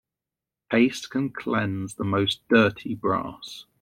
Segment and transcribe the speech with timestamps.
[0.71, 3.65] Paste can cleanse the most dirty brass.